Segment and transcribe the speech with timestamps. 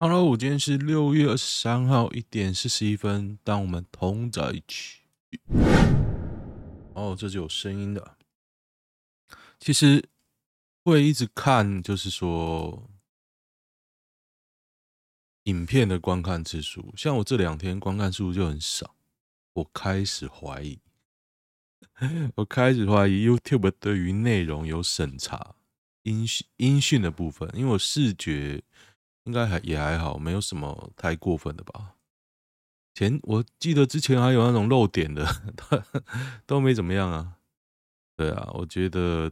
[0.00, 5.00] Hello，我今天是六月二十三号一点四十一分，当我们同在一起。
[6.94, 8.16] 哦，这就有声音的。
[9.58, 10.08] 其实
[10.84, 12.88] 会一直看，就是说
[15.42, 18.94] 影片的观看次数，像我这两天观看次数就很少，
[19.54, 20.78] 我开始怀疑，
[22.36, 25.56] 我开始怀疑 YouTube 对于内容有审查
[26.04, 28.62] 音讯音讯的部分，因为我视觉。
[29.28, 31.96] 应该还也还好，没有什么太过分的吧。
[32.94, 35.26] 前我记得之前还有那种漏点的，
[36.46, 37.34] 都没怎么样啊。
[38.16, 39.30] 对啊，我觉得，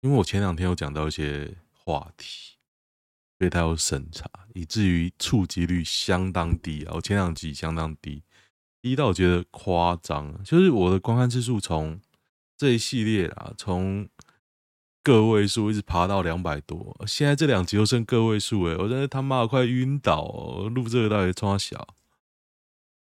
[0.00, 2.56] 因为我前两天有讲到一些话题，
[3.36, 6.92] 所以它有审查，以至于触及率相当低啊。
[6.94, 8.22] 我前两集相当低，
[8.80, 10.40] 低到我觉得夸张。
[10.44, 12.00] 就是我的观看次数从
[12.56, 14.08] 这一系列啊，从。
[15.08, 20.68] 个位数一直爬到两百多，现在这两集又剩个位数哎，我真的他妈快晕倒哦！
[20.68, 21.94] 录这个到底冲小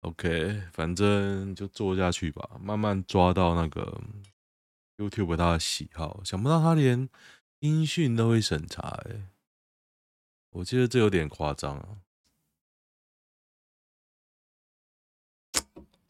[0.01, 4.03] ？OK，反正就做下去吧，慢慢抓到那个
[4.99, 6.23] YouTube 他的喜好。
[6.23, 7.09] 想不到他连
[7.61, 9.31] 音讯都会审查哎，
[10.51, 11.89] 我觉得这有点夸张啊。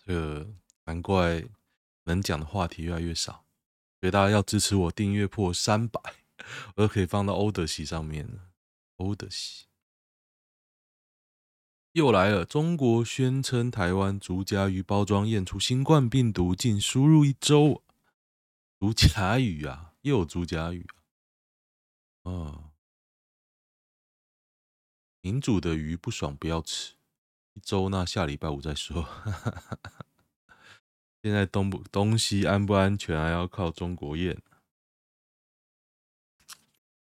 [0.05, 0.49] 这个
[0.87, 1.45] 难怪
[2.03, 3.44] 能讲的话题越来越少。
[4.05, 5.99] 所以大家要支持我，订阅破三百，
[6.75, 8.51] 我就可以放到欧德西上面了。
[8.97, 9.65] 欧德西
[11.93, 17.83] 又来了，中国宣称台湾竹夹鱼包装验出新冠病毒，仅输入一周。
[18.79, 20.87] 竹夹鱼啊，又有竹夹鱼
[22.25, 22.31] 啊！
[22.31, 22.73] 啊，
[25.23, 26.97] 民主的鱼不爽不要吃，
[27.55, 29.01] 一周那下礼拜五再说。
[29.01, 30.07] 哈哈哈哈
[31.25, 34.43] 现在东不东西安不安全，还要靠中国验。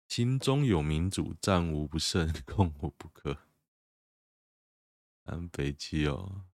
[0.07, 3.39] 心中有民主，战无不胜，攻无不克。
[5.25, 6.45] 安北基哦，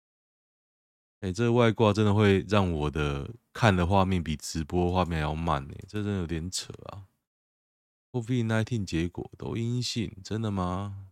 [1.20, 7.06] 哎，这外挂真的会让我的看的画面比直播画面还要慢呢，这真的有点扯啊
[8.12, 11.10] ！COVID-19 结果都阴性，真的吗？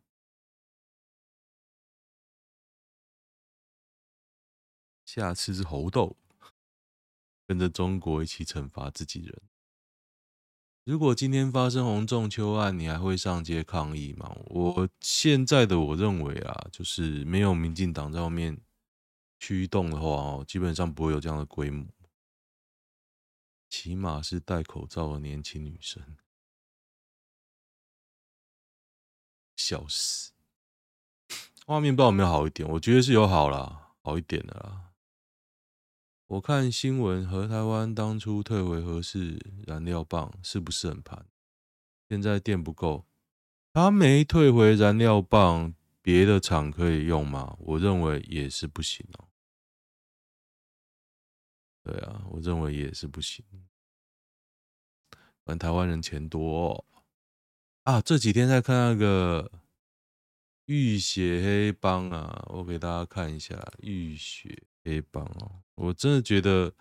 [5.04, 6.16] 下次是猴痘。
[7.46, 9.42] 跟着中国一起惩罚自己人。
[10.84, 14.36] 如果今天发生洪仲丘案，你还会上街抗议吗？
[14.46, 18.60] 我现在的我认为啊，就是没有民进党在后面
[19.38, 21.86] 驱动的话哦，基本上不会有这样的规模。
[23.68, 26.16] 起码是戴口罩的年轻女生，
[29.56, 30.32] 笑死！
[31.66, 32.66] 画面不知道有没有好一点？
[32.68, 34.85] 我觉得是有好啦，好一点的啦。
[36.28, 41.24] 我看新闻，和台湾当初退回核四燃料棒是不是很盘？
[42.08, 43.06] 现在电不够，
[43.72, 45.72] 他没退回燃料棒，
[46.02, 47.56] 别的厂可以用吗？
[47.60, 49.28] 我认为也是不行哦。
[51.84, 53.44] 对啊，我认为也是不行。
[55.44, 56.84] 反正台湾人钱多。
[57.84, 59.48] 啊，这几天在看那个
[60.64, 65.62] 浴血黑帮啊，我给大家看一下浴血黑帮哦。
[65.76, 66.74] 我真的觉得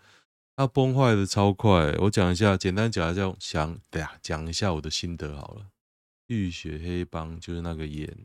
[0.56, 1.94] 它崩坏的超快。
[2.00, 5.68] 我讲一下，简单讲一下，想对呀，讲一下我的心得好了。
[6.28, 8.18] 浴血黑帮就是那个演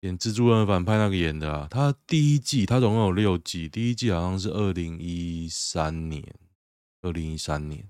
[0.00, 1.66] 演蜘蛛人反派那个演的啊。
[1.70, 6.22] 他第一季他总共有六季，第一季好像是二零一三年，
[7.00, 7.88] 二零一三年。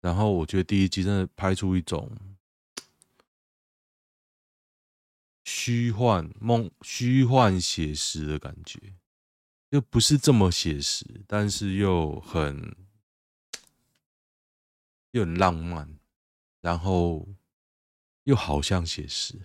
[0.00, 2.10] 然后我觉得第一季真的拍出一种
[5.44, 8.78] 虚幻梦、虚幻写实的感觉。
[9.70, 12.76] 又不是这么写实，但是又很
[15.12, 15.98] 又很浪漫，
[16.60, 17.26] 然后
[18.24, 19.40] 又好像写实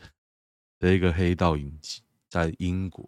[0.79, 3.07] 的一个黑道影集，在英国，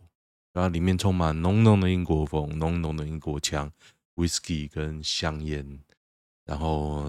[0.54, 3.72] 然后里面充满浓浓的英国风、浓浓的英国腔、
[4.16, 5.80] whisky 跟香烟，
[6.46, 7.04] 然后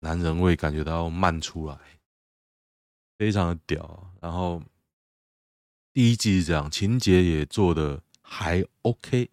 [0.00, 1.78] 男人味感觉到漫出来，
[3.18, 4.10] 非常的屌。
[4.22, 4.62] 然后
[5.92, 9.30] 第一季是这样，情节也做的还 OK。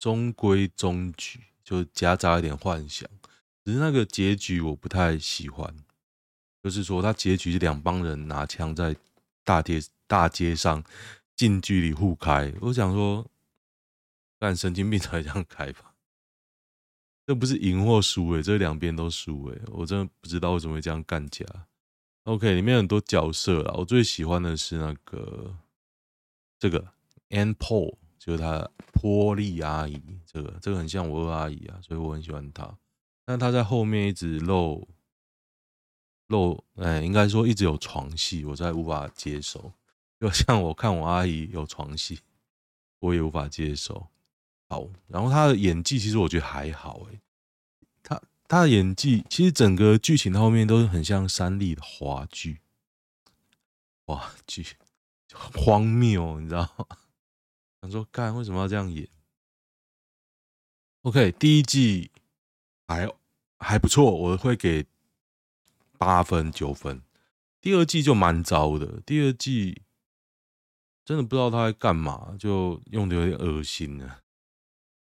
[0.00, 3.08] 中规中矩，就夹杂一点幻想，
[3.64, 5.72] 只是那个结局我不太喜欢。
[6.60, 8.96] 就是说，他结局是两帮人拿枪在
[9.44, 10.82] 大街大街上
[11.36, 12.52] 近距离互开。
[12.60, 13.24] 我想说，
[14.40, 15.94] 干神经病才这样开吧？
[17.24, 19.60] 这不是赢或输诶，这两边都输诶。
[19.68, 21.46] 我真的不知道为什么会这样干架。
[22.24, 25.56] OK，里面很多角色啊，我最喜欢的是那个
[26.58, 26.92] 这个
[27.28, 27.98] Ann Paul。
[28.24, 32.78] 就是他波莉阿姨，这个这个很像我二阿姨啊，所以我很喜欢她。
[33.24, 34.86] 但她在后面一直露
[36.28, 39.72] 漏，哎，应该说一直有床戏，我才无法接受。
[40.20, 42.20] 就像我看我阿姨有床戏，
[43.00, 44.06] 我也无法接受。
[44.68, 47.20] 好，然后她的演技其实我觉得还好，哎，
[48.04, 52.60] 她她的演技其实整个剧情后面都是很像三立的华剧，
[54.06, 54.64] 华剧
[55.32, 56.86] 荒谬，你知道吗？
[57.82, 59.08] 想说，干为什么要这样演
[61.02, 62.12] ？OK，第一季
[62.86, 63.12] 还
[63.58, 64.86] 还不错，我会给
[65.98, 67.02] 八分九分。
[67.60, 69.82] 第二季就蛮糟的，第二季
[71.04, 74.20] 真的不知道他在干嘛，就用的有点恶心了。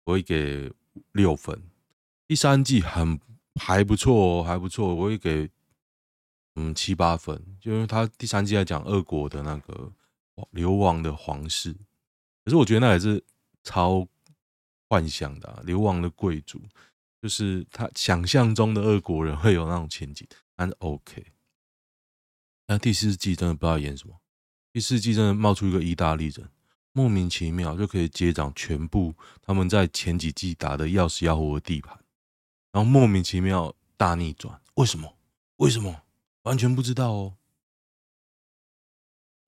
[0.04, 0.72] 我会给
[1.12, 1.60] 六分。
[2.28, 3.20] 第三季很
[3.56, 5.50] 还不错，还不错，我会给
[6.54, 9.92] 嗯七八分，就因为他第三季在讲俄国的那个
[10.50, 11.76] 流亡的皇室。
[12.44, 13.22] 可是我觉得那也是
[13.62, 14.06] 超
[14.88, 16.60] 幻想的、啊，流亡的贵族，
[17.20, 20.26] 就是他想象中的俄国人会有那种前景，
[20.56, 21.26] 但是 OK。
[22.66, 24.20] 那第四季真的不知道演什么，
[24.72, 26.48] 第四季真的冒出一个意大利人，
[26.92, 31.98] 莫名其妙就可以接掌全部他们在前几季打的要死要活的地盘，
[32.72, 35.16] 然后莫名其妙大逆转，为什么？
[35.56, 36.02] 为什么？
[36.42, 37.36] 完全不知道哦。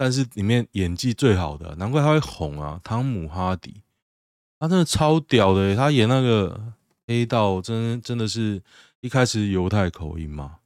[0.03, 2.81] 但是里面演技最好的，难怪他会红啊！
[2.83, 3.85] 汤姆哈迪，
[4.59, 6.75] 他真的超屌的，他演那个
[7.07, 8.61] 黑道，真真的是
[8.99, 10.59] 一开始犹太口音嘛，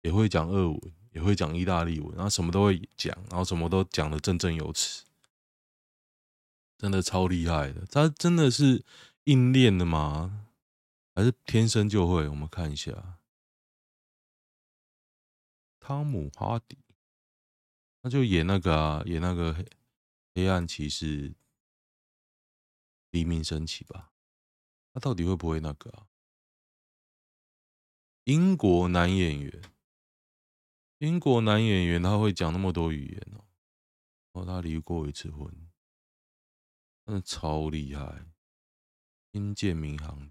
[0.00, 0.80] 也会讲俄文，
[1.12, 5.04] 也会讲意大利文，然后什么都会讲，然后什么都讲的振振有词，
[6.78, 7.84] 真的超厉害的。
[7.90, 8.82] 他真的是
[9.24, 10.46] 硬练的吗？
[11.14, 12.26] 还是天生就会？
[12.26, 13.18] 我们看一下，
[15.78, 16.78] 汤姆哈迪。
[18.00, 19.64] 他就演那个啊，演那个
[20.34, 21.34] 黑暗骑士
[23.10, 24.12] 黎明升起吧。
[24.92, 26.06] 他到底会不会那个啊？
[28.24, 29.62] 英国男演员，
[30.98, 33.44] 英国男演员他会讲那么多语言哦。
[34.32, 35.70] 哦，他离过一次婚，
[37.04, 38.26] 真的超厉害。
[39.32, 40.30] 星舰民航，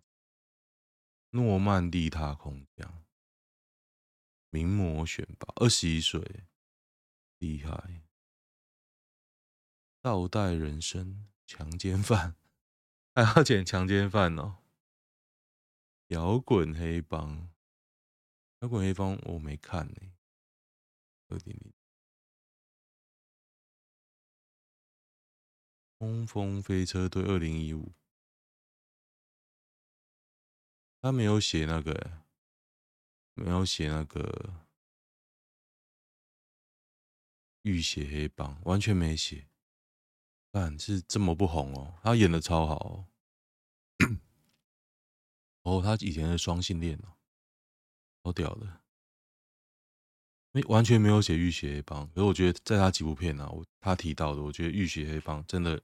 [1.32, 3.04] 诺曼底他空降，
[4.50, 6.48] 名模选拔，二十一岁。
[7.40, 8.04] 厉害！
[10.02, 12.36] 倒带人生，强奸犯
[13.14, 14.64] 还要剪强奸犯哦。
[16.08, 17.50] 摇滚黑帮，
[18.60, 20.14] 摇滚黑帮我没看呢。
[21.28, 21.74] 二点零，
[26.00, 27.94] 冲锋飞车队二零一五，
[31.02, 32.24] 他没有写那个，
[33.34, 34.67] 没有写那个。
[37.68, 39.48] 浴血黑帮完全没写，
[40.50, 41.94] 但是这么不红哦。
[42.02, 43.06] 他演的超好哦。
[45.64, 47.18] 哦，他以前是双性恋哦，
[48.24, 48.82] 好屌的。
[50.54, 55.82] 没完全没有写浴血黑帮，可是我觉得在他几部片啊，我他提到的，我觉得浴血黑帮真的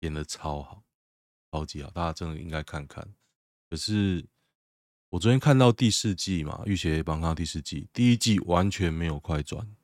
[0.00, 0.82] 演的超好，
[1.52, 3.06] 超级好，大家真的应该看看。
[3.68, 4.26] 可是
[5.10, 9.76] 我昨天看到第四季嘛，浴血黑帮看到第四季，第一季完全没有快转。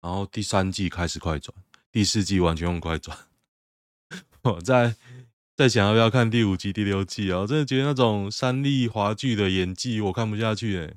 [0.00, 1.54] 然后第三季开始快转，
[1.92, 3.16] 第四季完全用快转。
[4.42, 4.96] 我在
[5.54, 7.40] 在想要不要看第五季、第六季啊？
[7.40, 10.94] 我真的觉得那种三立华剧的演技我看不下去哎，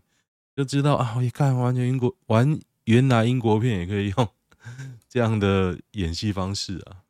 [0.56, 4.30] 就知道啊，我一看完全英国玩，原来英国片也可以用
[5.10, 7.04] 这样的演戏方式啊！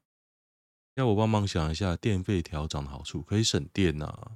[0.96, 4.32] 要我帮忙想一下，电费调涨的好处，可以省电呐、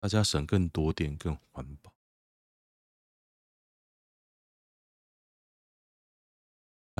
[0.00, 1.89] 大家省更多电，更环保。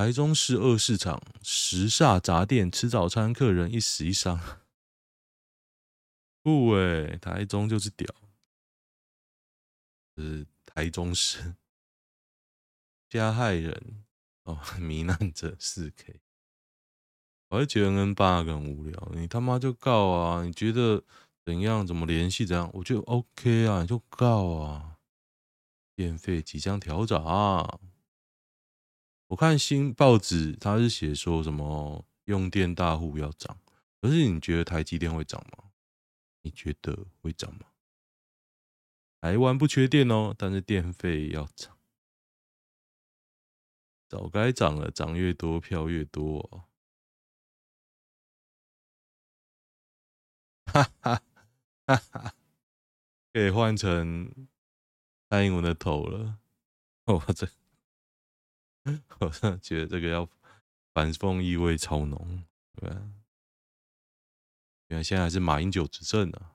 [0.01, 4.39] 台中市二市场时下杂店吃早餐，客人一死一伤。
[6.41, 8.11] 不诶，台中就是屌，
[10.17, 11.53] 是台中市
[13.09, 14.03] 加害人
[14.41, 16.19] 哦， 糜烂者四 K。
[17.49, 20.43] 我还觉得 N8 很无聊，你他妈就告啊！
[20.43, 21.03] 你觉得
[21.45, 21.85] 怎样？
[21.85, 22.43] 怎么联系？
[22.43, 22.67] 怎样？
[22.73, 24.97] 我觉得 OK 啊，你就告啊！
[25.95, 27.79] 电费即将调涨。
[29.31, 33.57] 我看新报纸，他是写说什么用电大户要涨，
[34.01, 35.71] 可是你觉得台积电会涨吗？
[36.41, 37.67] 你觉得会涨吗？
[39.21, 41.77] 台湾不缺电哦，但是电费要涨，
[44.09, 46.65] 早该涨了，涨越多票越多哦。
[50.67, 51.21] 哈哈
[51.87, 52.35] 哈哈，
[53.31, 54.49] 可以换成
[55.29, 56.39] 蔡英文的头了，
[57.07, 57.47] 我这。
[59.19, 60.27] 我真的觉得这个要
[60.93, 63.01] 反讽意味超浓，对吧？
[64.87, 66.51] 原来现在还是马英九执政呢。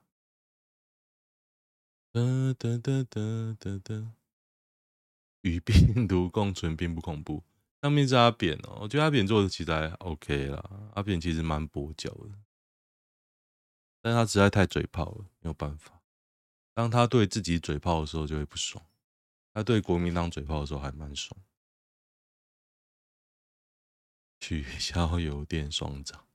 [2.11, 2.21] 哒
[2.53, 4.13] 哒哒哒哒哒，
[5.41, 7.43] 与病毒共存并不恐怖。
[7.81, 10.91] 上面是阿扁哦，我觉得阿扁做的其实还 OK 啦。
[10.95, 12.31] 阿扁其实蛮跛脚的，
[14.01, 16.01] 但他实在太嘴炮了，没有办法。
[16.73, 18.83] 当他对自己嘴炮的时候，就会不爽；
[19.53, 21.39] 他对国民党嘴炮的时候，还蛮爽。
[24.39, 26.25] 取消邮电双涨。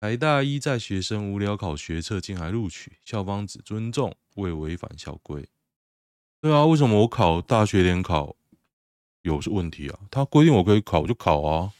[0.00, 5.48] 台大一在学生无聊考学测竟还录取，校方只尊重，未违反校规。
[6.40, 8.36] 对啊，为什么我考大学联考？
[9.22, 9.98] 有问题啊！
[10.08, 11.72] 他规定我可以考，我就考啊，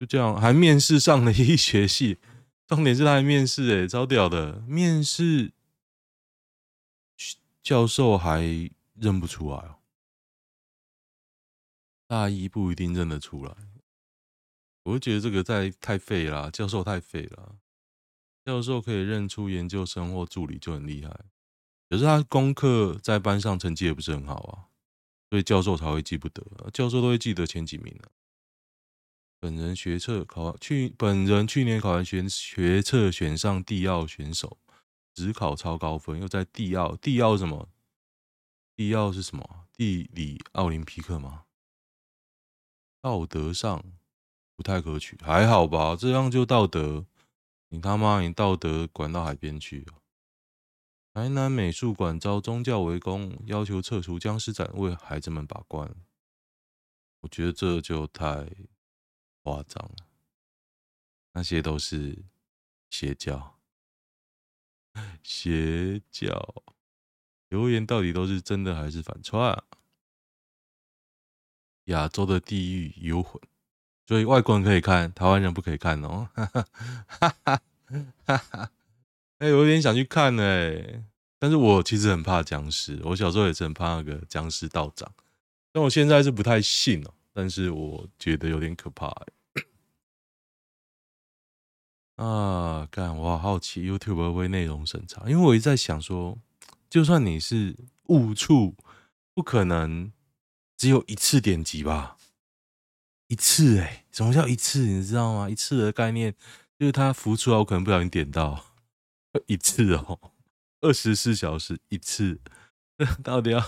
[0.00, 0.40] 就这样。
[0.40, 2.18] 还面试上了医学系，
[2.66, 4.60] 重点是他还面试，哎，超屌的！
[4.66, 5.52] 面试
[7.62, 8.42] 教授还
[8.94, 9.78] 认不出来哦，
[12.10, 13.56] 大一不一定认得出来。
[14.82, 17.54] 我就觉得这个太太废了，教授太废了。
[18.44, 21.08] 教授可以认出研究生或助理就很厉害，
[21.88, 24.66] 可是他功课在班上成绩也不是很好啊。
[25.28, 28.10] 所以教授才会记不得，教授都会记得前几名的。
[29.38, 34.58] 本人学测考去，本人去年考完学学测选上地奥选手，
[35.14, 37.68] 只考超高分，又在地奥地奥什么？
[38.74, 39.68] 地奥是什么？
[39.74, 41.44] 地理奥林匹克吗？
[43.00, 43.84] 道德上
[44.54, 45.96] 不太可取，还好吧？
[45.96, 47.06] 这样就道德？
[47.68, 49.86] 你他妈你道德管到海边去？
[51.12, 55.94] 台南美术馆遭宗教围攻，要求撤除僵尸展，为孩子们把关。
[57.20, 58.48] 我觉得这就太
[59.42, 60.06] 夸张了，
[61.32, 62.24] 那些都是
[62.90, 63.58] 邪教，
[65.22, 66.64] 邪教。
[67.48, 69.64] 留言到底都是真的还是反串？
[71.90, 73.40] 亚洲的地狱幽魂，
[74.06, 76.28] 所以外国人可以看，台湾人不可以看哦。
[76.34, 76.66] 哈哈
[77.06, 77.58] 哈
[78.24, 78.70] 哈哈。
[79.38, 81.04] 哎、有点想去看哎、
[81.38, 83.00] 但是我其实很怕僵尸。
[83.04, 85.10] 我小时候也是很怕那个僵尸道长，
[85.72, 87.14] 但我现在是不太信哦。
[87.32, 89.26] 但是我觉得有点可怕、欸。
[92.16, 93.16] 啊，干！
[93.16, 95.22] 我好好奇 YouTube 会不会内容审查？
[95.26, 96.36] 因为我一直在想说，
[96.90, 97.74] 就算你是
[98.08, 98.74] 误触，
[99.32, 100.12] 不可能
[100.80, 102.16] 只有一次点击吧？
[103.26, 104.86] 一次哎、什么叫一次？
[104.86, 105.50] 你知道吗？
[105.50, 106.34] 一次的概念
[106.78, 108.64] 就是它浮出来，我可能不小心点到。
[109.46, 110.32] 一次哦，
[110.80, 112.40] 二十四小时一次，
[112.96, 113.62] 这 到底要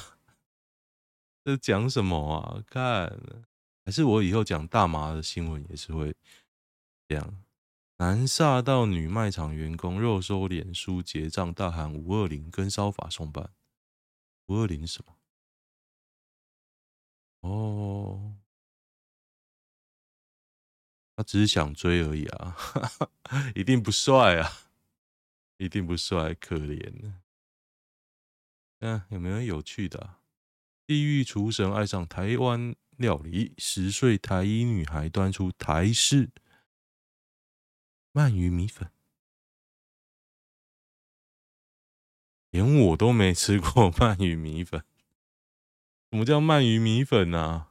[1.44, 2.64] 这讲什么啊？
[2.66, 3.14] 看，
[3.84, 6.16] 还是我以后讲大麻的新闻也是会
[7.06, 7.42] 这样。
[7.98, 13.50] 男煞到女卖场员工肉收脸书结账，大喊五二零跟骚法送办。
[14.46, 15.12] 五二零什么？
[17.42, 18.36] 哦，
[21.14, 22.56] 他只是想追而已啊，
[23.54, 24.50] 一定不帅啊。
[25.58, 27.14] 一定不帅，可怜。
[28.80, 30.16] 嗯，有没有有趣的？
[30.88, 36.32] 地狱厨神爱上台湾料理，十岁台一女孩端出台式
[38.12, 38.90] 鳗鱼米粉，
[42.50, 44.84] 连我都没吃过 鳗鱼米粉。
[46.12, 47.70] 什么叫鳗鱼米粉啊？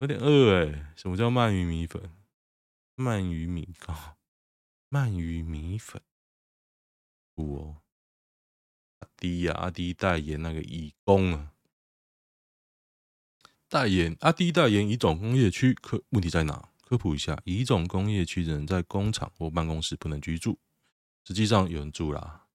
[0.00, 0.92] 有点饿哎。
[0.94, 2.10] 什么叫鳗鱼米粉？
[2.96, 3.94] 鳗鱼米糕，
[4.90, 6.02] 鳗鱼米粉。
[7.36, 7.80] 哦，
[8.98, 11.54] 阿滴呀，阿迪代言那个乙工啊，
[13.70, 16.68] 代言阿迪代言乙种工业区，科问题在哪？
[16.82, 20.58] 科普一下，乙种工业区人在工厂或办公室不能居住，
[21.26, 22.48] 实际上有人住啦。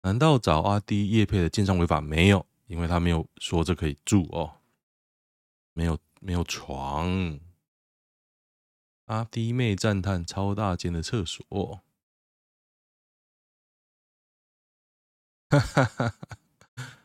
[0.00, 2.00] 难道找阿迪业配的建商违法？
[2.00, 4.60] 没有，因为他没有说这可以住哦，
[5.72, 7.40] 没有没有床。
[9.06, 11.82] 阿弟妹赞叹超大间的厕所。
[15.50, 16.08] 哈哈哈
[16.76, 16.98] 哈！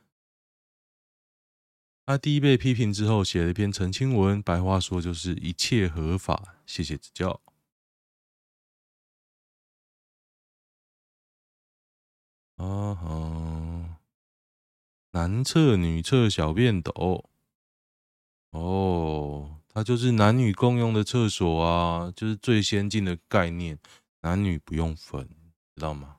[2.06, 7.42] 阿弟被批评之后，写了一篇澄清文，白话说就是一切合法，谢谢指教。
[12.58, 13.35] 啊哈！
[15.16, 17.30] 男厕女厕小便斗，
[18.50, 23.80] 哦，它就是男女共用的厕所啊，就是最先进的概念，
[24.24, 25.26] 男女不用分，
[25.74, 26.18] 知道吗？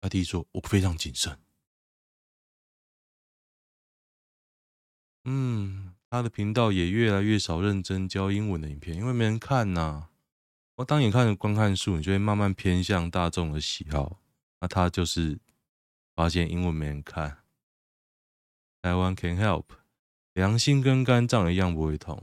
[0.00, 1.38] 阿弟说：“我非常谨慎。”
[5.28, 10.08] 嗯，他的频道也越来越少认真教英文的影片，因为没人看呐、
[10.76, 14.22] 我当你看观看数，你就会慢慢偏向大众的喜好。
[14.62, 15.38] 那他就是
[16.14, 17.42] 发现英文没人看。
[18.86, 19.64] 台湾 can help，
[20.32, 22.22] 良心跟肝脏一样不会痛。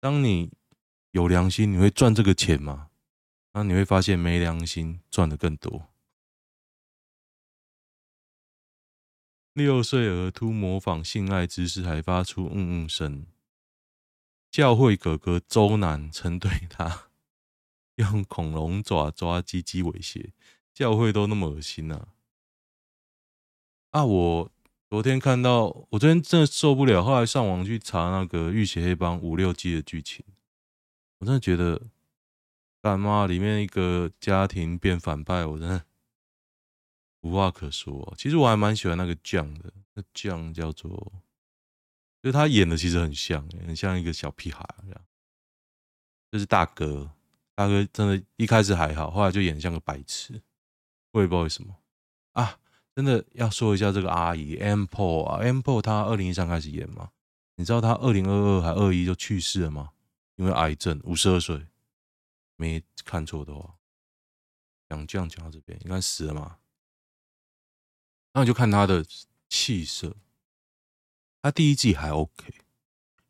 [0.00, 0.50] 当你
[1.10, 2.88] 有良心，你会赚这个钱吗？
[3.52, 5.90] 那你会发现没良心赚的更多。
[9.52, 13.26] 六岁儿突模仿性爱姿势，还发出嗯嗯声。
[14.50, 17.10] 教会哥哥周南曾对他
[17.96, 20.30] 用恐龙爪抓鸡鸡猥亵，
[20.72, 22.08] 教会都那么恶心啊！
[23.90, 24.52] 啊，我
[24.92, 30.22] 昨天看到，我昨天真的受不了，后来上网去查那个《浴血黑帮》五六季的剧情，
[31.16, 31.80] 我真的觉得，
[32.82, 35.82] 干妈里面一个家庭变反派，我真的
[37.22, 38.12] 无话可说。
[38.18, 41.10] 其实我还蛮喜欢那个酱的，那酱叫做。
[42.22, 45.00] 就他演的其实很像，很像一个小屁孩这样。
[46.30, 47.10] 就是大哥，
[47.54, 50.42] 大哥真的，一开始还好，后来就演像个白痴。
[51.12, 51.78] 我也不知道为什么
[52.32, 52.58] 啊！
[52.94, 57.10] 真的要说一下这个阿姨 Ample 啊，Ample 她二零一三开始演嘛？
[57.56, 59.90] 你知道她二零二二还二一就去世了吗？
[60.36, 61.66] 因为癌症，五十二岁，
[62.56, 63.74] 没看错的话。
[64.88, 66.58] 讲这样讲到这边，应该死了嘛？
[68.34, 69.04] 那你就看她的
[69.48, 70.16] 气色。
[71.44, 72.54] 他第一季还 OK，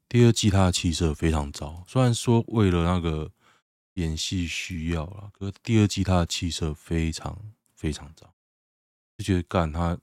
[0.06, 1.82] 第二季他的气色非常糟。
[1.88, 3.32] 虽然说为了那个
[3.94, 8.31] 演戏需要啦，可是第二季他的气色非常非常糟，
[9.18, 9.98] 就觉得干他。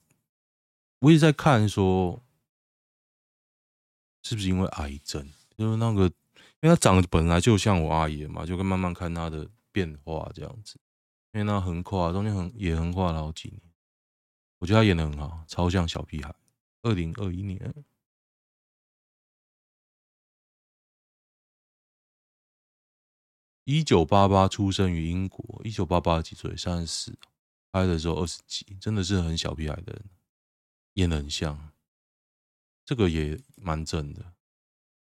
[0.99, 2.21] 我一直在看说，
[4.23, 5.29] 是不是因为癌症？
[5.57, 6.03] 就是那个，
[6.61, 10.79] 因为他长得本来就像我阿爷嘛，就跟慢慢看他的变化这样子。
[11.31, 13.61] 因为那横跨中间横也横跨了好几年，
[14.57, 16.33] 我觉得他演的很好，超像小屁孩。
[16.81, 17.73] 二零二一年。
[23.65, 26.57] 一九八八出生于英国，一九八八几岁？
[26.57, 27.15] 三十四，
[27.71, 30.09] 拍的时候二十几，真的是很小屁孩的人，
[30.93, 31.71] 演得很像。
[32.85, 34.33] 这个也蛮正的。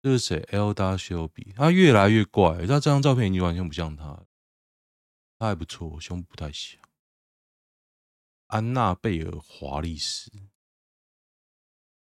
[0.01, 4.25] 这是谁？Elder Shelby，他越来越怪，他这张照片已经完全不像他。
[5.39, 6.77] 他还不错，胸部不太小。
[8.47, 10.31] 安娜贝尔华丽斯，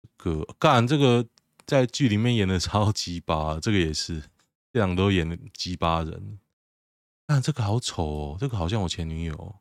[0.00, 1.28] 这个干这个
[1.66, 4.22] 在剧里面演的超级巴，这个也是。
[4.72, 6.38] 这两个都演的鸡巴人，
[7.26, 9.60] 但这个好丑哦，这个好像我前女友。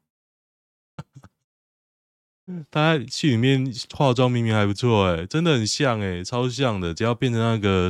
[2.72, 6.94] 他戏里面化妆明明还不错哎，真的很像哎，超像的。
[6.94, 7.90] 只要变成那个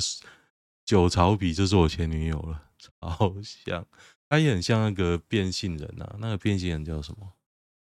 [0.84, 2.64] 酒槽鼻，就是我前女友了，
[3.02, 3.86] 超像。
[4.30, 7.34] 他也很像那个变性人啊，那个变性人叫什么？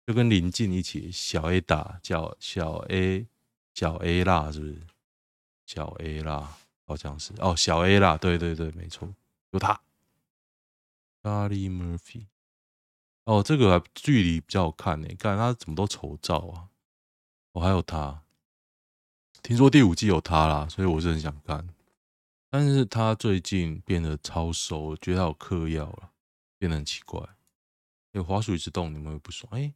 [0.07, 3.27] 就跟林静一起，小 A 打叫小 A
[3.73, 4.81] 小 A 辣是不是？
[5.65, 6.57] 小 A 辣。
[6.85, 9.07] 好像是哦，小 A 啦，对对对，没错，
[9.51, 9.79] 有他
[11.23, 12.25] ，Charlie Murphy。
[13.25, 16.69] 哦，这个距离比较好看呢，看他怎么都丑照啊。
[17.53, 18.23] 哦，还有他，
[19.41, 21.69] 听说第五季有他啦，所以我是很想看。
[22.49, 26.11] 但是他最近变得超瘦，我觉得他有嗑药了，
[26.57, 27.21] 变得很奇怪。
[28.11, 29.51] 有滑鼠一直动，你们会不爽？
[29.53, 29.73] 哎，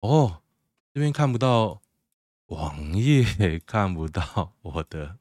[0.00, 0.42] 哦，
[0.92, 1.80] 这边看不到
[2.46, 5.18] 网页，看不到我的。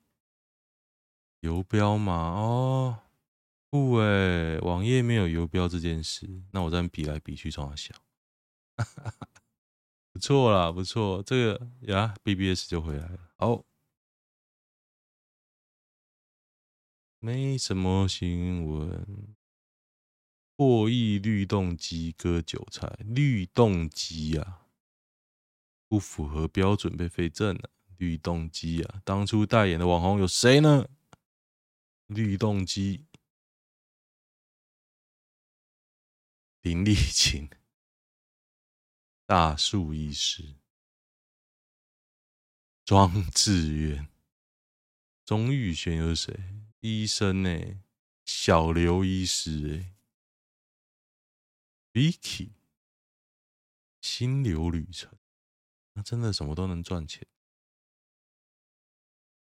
[1.41, 2.13] 游标吗？
[2.13, 2.99] 哦，
[3.69, 7.95] 不诶，网页没有游标这件事，那我这样比来比去，从哪想？
[10.12, 13.32] 不错啦，不错，这个呀，BBS 就回来了。
[13.38, 13.63] 好，
[17.19, 19.36] 没什么新闻。
[20.55, 24.65] 破亿律动机割韭菜，律动机啊，
[25.88, 27.69] 不符合标准被废证了。
[27.97, 30.89] 律动机啊，当初代言的网红有谁呢？
[32.08, 33.05] 律动机，
[36.69, 37.49] 林立青，
[39.25, 40.53] 大树医师，
[42.86, 44.08] 庄志远，
[45.25, 46.39] 钟玉轩又是谁？
[46.82, 47.82] 医生呢、欸？
[48.23, 49.95] 小刘医师诶、
[51.93, 52.51] 欸、Vicky，
[53.99, 55.17] 心流旅程，
[55.93, 57.27] 那真的什么都能赚钱。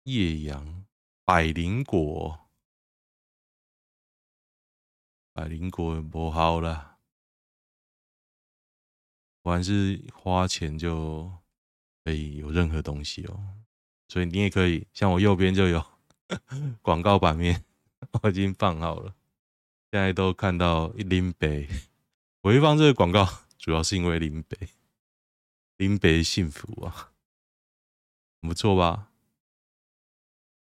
[0.03, 0.85] 叶阳，
[1.25, 2.51] 百灵果。
[5.33, 6.94] 百灵果不好了，
[9.45, 11.31] 我还是花钱就
[12.03, 13.59] 可以有任何东西哦，
[14.09, 15.85] 所以你也可以，像我右边就有
[16.81, 17.63] 广告版面，
[18.23, 19.15] 我已经放好了，
[19.93, 21.69] 现在都看到一林北，
[22.41, 23.29] 我会放这个广告，
[23.59, 24.71] 主要是因为林北，
[25.77, 27.13] 林北幸福啊，
[28.41, 29.11] 不错吧？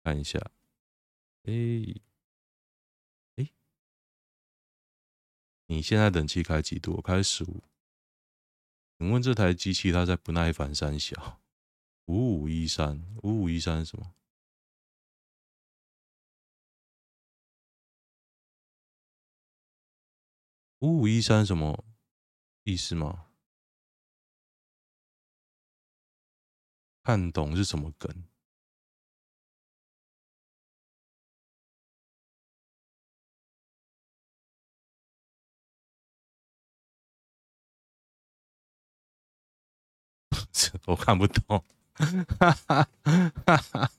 [0.04, 0.40] 看一下，
[1.44, 2.02] 哎、欸。
[5.68, 6.94] 你现在冷气开几度？
[6.96, 7.64] 我开十五。
[8.98, 11.42] 请问这台机器它在不耐烦三小？
[12.06, 14.14] 五五一三，五五一三什么？
[20.80, 21.84] 五五一三什么
[22.64, 23.28] 意思吗？
[27.04, 28.26] 看懂是什么梗？
[40.86, 41.64] 我看不懂。
[41.94, 43.92] 哈哈哈哈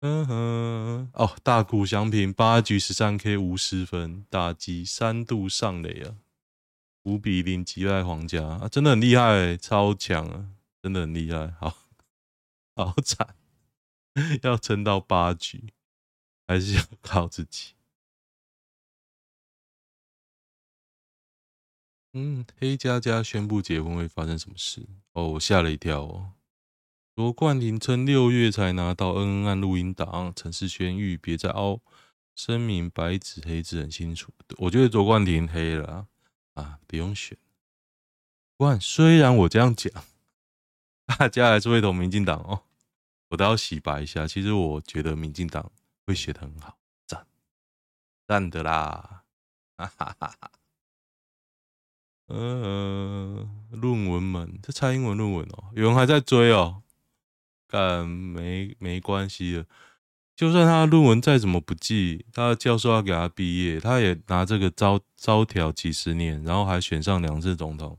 [0.00, 6.14] 嗯哼，哦，大谷翔平八局十三 K 无失分，打击三度上垒啊，
[7.02, 11.76] 五比零击败皇家啊，真的很厉害，超强啊，真的很厉害，好，
[12.76, 13.34] 好惨，
[14.44, 15.74] 要撑到八局，
[16.46, 17.74] 还是要靠自己。
[22.20, 24.84] 嗯，黑佳佳宣布结婚会发生什么事？
[25.12, 26.32] 哦，我吓了一跳哦。
[27.14, 31.80] 罗冠廷称六月才拿到恩恩案录音档，陈世轩欲别再凹，
[32.34, 34.32] 声明白纸黑字很清楚。
[34.56, 36.08] 我觉得罗冠廷黑了
[36.54, 37.38] 啊，不用选。
[38.56, 39.92] 不过虽然我这样讲，
[41.06, 42.62] 大家还是会投民进党哦。
[43.28, 45.70] 我都要洗白一下，其实我觉得民进党
[46.04, 46.76] 会写得很好，
[47.06, 47.24] 赞
[48.26, 49.22] 赞的啦，
[49.76, 50.50] 哈哈哈哈。
[52.28, 56.82] 呃，论文们，这蔡英文论文哦，有人还在追哦。
[57.66, 59.66] 干没没关系了，
[60.34, 67.98] 就算他论文再怎么不济，他的教授要给他毕业，他也拿这个招招条几十年，然后还选上两次总统，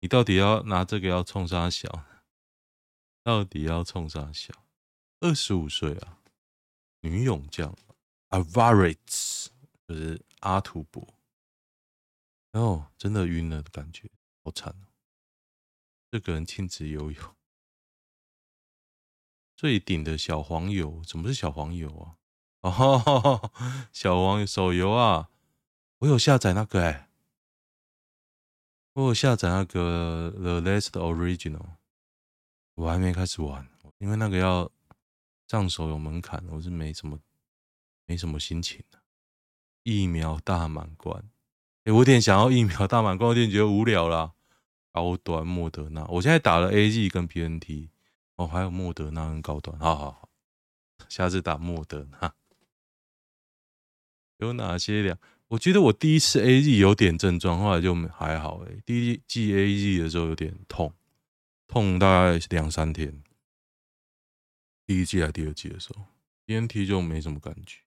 [0.00, 2.04] 你到底要拿这个要冲啥小？
[3.22, 4.54] 到底要冲啥小？
[5.20, 6.16] 二十五岁啊，
[7.00, 7.76] 女勇将
[8.30, 9.48] ，Avaritz，
[9.86, 11.06] 就是阿图伯，
[12.52, 14.10] 哦，真的晕了的感觉，
[14.44, 14.88] 好惨哦，
[16.10, 17.36] 这个人亲自游泳。
[19.56, 22.18] 最顶的小黄油，怎么是小黄油啊？
[22.60, 23.50] 哦，
[23.92, 25.30] 小黄油手游啊，
[25.98, 27.08] 我有下载那个哎、
[28.94, 31.76] 我有下载那个 The Last Original，
[32.74, 34.70] 我还没开始玩，因为那个要
[35.48, 37.18] 上手有门槛，我是没什么
[38.04, 39.02] 没什么心情的。
[39.84, 41.30] 疫苗大满贯，
[41.84, 44.32] 欸，我有点想要疫苗大满贯，我有点觉得无聊啦。
[44.92, 47.88] 高端莫德纳，我现在打了 A G 跟 BNT。
[48.36, 50.28] 哦，还有莫德纳跟高端，好好好，
[51.08, 52.34] 下次打莫德纳。
[54.38, 55.18] 有哪些两？
[55.48, 58.64] 我觉得我第一次 A G 有点症状，后来就还好。
[58.64, 60.94] 哎，第一季 A G 的时候有点痛，
[61.66, 63.22] 痛大概两三天。
[64.86, 66.04] 第一季还第二季的时候
[66.44, 67.78] ，B N T 就没什么感觉。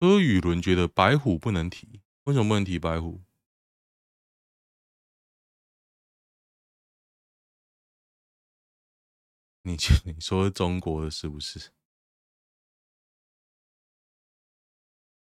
[0.00, 3.22] 柯宇伦觉得白虎不能提，为什么不能提白虎？
[9.62, 11.70] 你你说中国的是不是？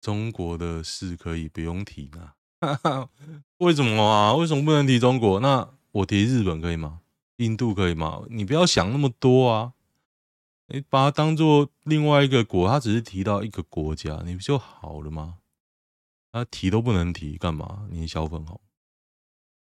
[0.01, 2.33] 中国的事可以不用提吗？
[3.59, 4.33] 为什么啊？
[4.35, 5.39] 为什么不能提中国？
[5.39, 7.01] 那我提日本可以吗？
[7.37, 8.23] 印度可以吗？
[8.29, 9.73] 你不要想那么多啊！
[10.71, 15.39] 你把它当做另外一个国，他只是提到一个国家，你不就好了吗？
[16.31, 17.87] 他提都不能提，干嘛？
[17.89, 18.59] 你小粉红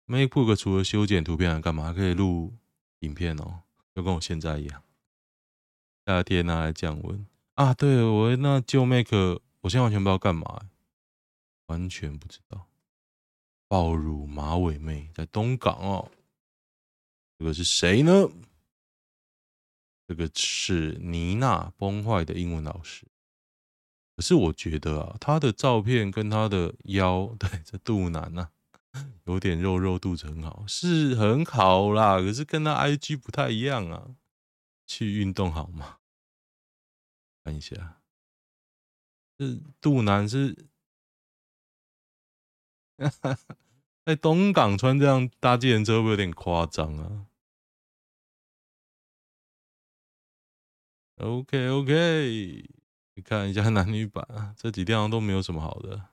[0.06, 1.92] ，MacBook 除了修剪图片还干嘛？
[1.92, 2.54] 可以录
[3.00, 3.62] 影片哦。
[3.94, 4.82] 就跟我现在一样，
[6.04, 7.72] 夏天拿来降温啊！
[7.72, 9.10] 对我那旧 Mac，
[9.62, 10.68] 我现在完全不知道干嘛，
[11.68, 12.66] 完全不知道。
[13.68, 16.10] 爆乳马尾妹在东港哦，
[17.38, 18.28] 这个是谁呢？
[20.06, 23.06] 这个是妮娜崩坏的英文老师。
[24.16, 28.52] 可是我觉得啊，他的照片跟他的腰， 对，这肚腩呐、啊。
[29.24, 32.18] 有点肉肉，肚子很好，是很好啦。
[32.18, 34.14] 可是跟他 IG 不太一样啊。
[34.86, 35.98] 去运动好吗？
[37.42, 38.00] 看一下，
[39.36, 40.56] 这肚腩是
[44.06, 47.26] 在东港穿这样搭计程车会不会有点夸张啊
[51.16, 52.68] ？OK OK，
[53.14, 56.08] 你看一下男女版啊，这几天都没有什么好的。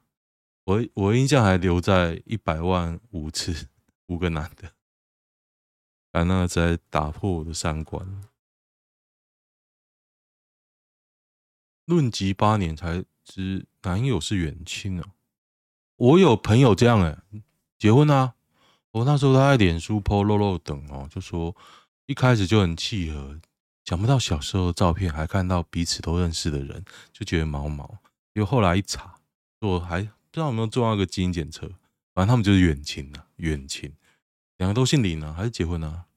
[0.65, 3.67] 我我印象还留在一百万五次
[4.07, 4.71] 五个男的，
[6.13, 8.23] 啊，那在打破我的三观。
[11.85, 15.03] 论及八年才知男友是远亲哦，
[15.97, 17.43] 我有朋友这样哎、欸，
[17.77, 18.35] 结婚啊，
[18.91, 21.53] 我那时候他在脸书 po 肉肉等哦，就说
[22.05, 23.37] 一开始就很契合，
[23.85, 27.99] 想不到小时候的照片还看到彼此都认识的人，就觉得毛毛。
[28.33, 29.19] 因为后来一查，
[29.61, 30.09] 我还。
[30.33, 31.67] 不知道有没有做那个基因检测，
[32.15, 33.95] 反正他们就是远亲啊，远亲，
[34.57, 36.07] 两个都姓林啊，还是结婚啊？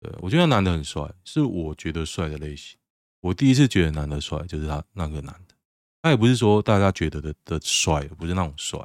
[0.00, 2.76] 对，我觉得男的很帅，是我觉得帅的类型。
[3.20, 5.54] 我第一次觉得男的帅，就是他那个男的，
[6.02, 8.80] 他也不是说大家觉得的的帅，不是那种帅，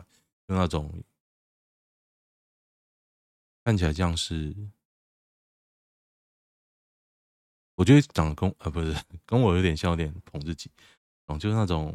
[0.47, 1.03] 就那种
[3.65, 4.55] 看起来像是，
[7.75, 10.69] 我觉得长得跟啊不是跟我有点像，有点捧自己，
[11.25, 11.93] 哦，就是那种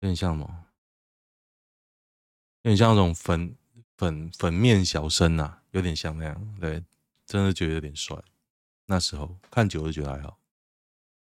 [0.00, 0.64] 有点像什么，
[2.62, 3.56] 有点像那种粉
[3.96, 6.82] 粉粉面小生呐、啊，有点像那样，对，
[7.26, 8.16] 真的觉得有点帅。
[8.86, 10.38] 那时候看久了觉得还好，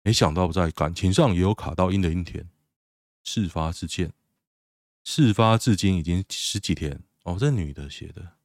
[0.02, 2.48] 没想到在感情上也有卡到阴的阴天。
[3.22, 4.10] 事发事件，
[5.04, 7.36] 事发至今已经十几天哦。
[7.38, 8.38] 这女的写的，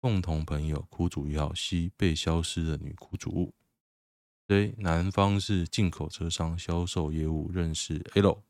[0.00, 3.54] 共同朋友苦主一号西被消失的女苦主物。
[4.46, 8.42] 对，男方是进口车商销售业务，认识 L。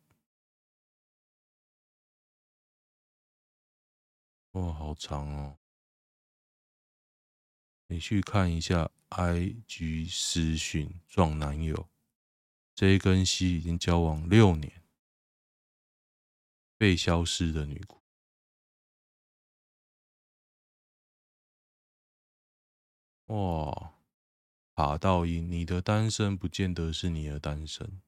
[4.53, 5.59] 哇，好长哦！
[7.89, 11.89] 你去看一下 IG 私讯撞男友
[12.75, 14.83] ，J 跟 C 已经交往六年。
[16.77, 17.81] 被消失的女
[23.29, 23.95] 哇！
[24.75, 28.01] 卡到阴，你的单身不见得是你的单身，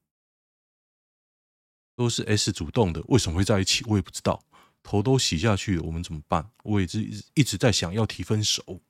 [1.95, 3.83] 都是 S 主动的，为什么会在一起？
[3.87, 4.43] 我也不知道，
[4.81, 6.51] 头都洗下去了，我们怎么办？
[6.63, 7.01] 我也是
[7.33, 8.81] 一直在想要提分手。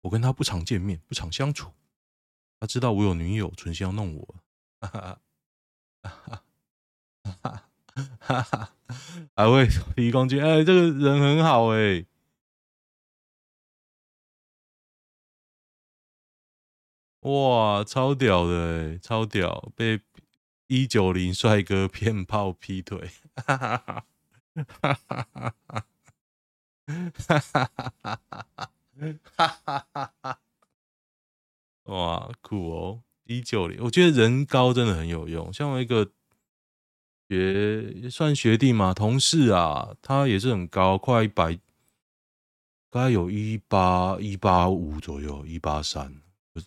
[0.00, 1.72] 我跟他不常见面，不常相处，
[2.58, 4.34] 他知道我有女友，存心要弄我。
[4.80, 5.20] 哈哈
[6.02, 6.44] 哈哈。
[7.40, 7.68] 哈，
[8.18, 8.74] 哈哈，
[9.34, 12.04] 还会提供金，哎，这个人很好哎、
[17.24, 20.00] 哇，超屌的、超屌，被
[20.68, 24.06] 一九零帅哥骗炮劈腿，哈哈哈，
[24.54, 25.84] 哈哈哈，
[26.86, 28.18] 哈哈哈哈
[29.64, 30.38] 哈哈哈，
[31.84, 36.10] 哇，酷哦，一九零，我觉得人高真的很有用，像我一个。
[37.26, 41.54] 学算学弟嘛，同事啊，他也是很高，快一百，
[42.90, 46.20] 大概有一八一八五左右，一八三，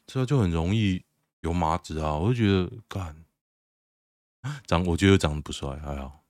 [0.05, 1.05] 这就很容易
[1.41, 2.13] 有麻子啊。
[2.15, 3.25] 我就觉得，干，
[4.65, 6.23] 长，我觉得长得不帅，还好。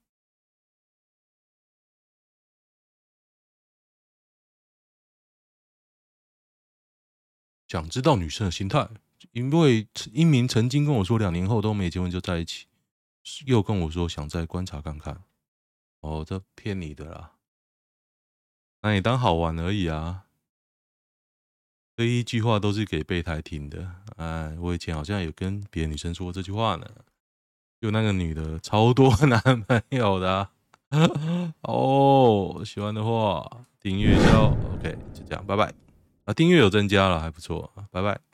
[7.67, 8.89] 想知道女生的心态，
[9.33, 12.67] 因为一明曾经跟我说，两年后都没结婚就在一起。
[13.45, 15.21] 又跟我说想再观察看看，
[15.99, 17.33] 哦，这骗你的啦，
[18.81, 20.26] 那你当好玩而已啊。
[21.97, 23.83] 这一句话都是给备胎听的。
[24.17, 26.85] 哎，我以前好像有跟别的女生说过这句话呢。
[27.81, 30.51] 就那个女的超多男朋友的啊。
[31.61, 33.49] 哦，喜欢的话
[33.81, 34.37] 订阅一下。
[34.39, 35.73] OK，就这样，拜拜。
[36.25, 37.73] 啊，订阅有增加了，还不错。
[37.89, 38.26] 拜拜。